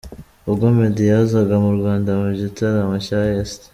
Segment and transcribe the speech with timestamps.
[0.49, 3.59] Ubwo Meddy yazaga mu Rwanda mu gitaramo cya East